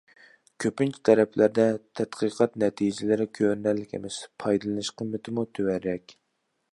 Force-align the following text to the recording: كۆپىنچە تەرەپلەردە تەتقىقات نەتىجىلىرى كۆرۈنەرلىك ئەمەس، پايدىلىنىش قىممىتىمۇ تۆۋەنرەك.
كۆپىنچە 0.63 0.99
تەرەپلەردە 1.09 1.65
تەتقىقات 1.99 2.57
نەتىجىلىرى 2.63 3.27
كۆرۈنەرلىك 3.39 3.93
ئەمەس، 3.99 4.17
پايدىلىنىش 4.45 4.91
قىممىتىمۇ 5.03 5.45
تۆۋەنرەك. 5.59 6.17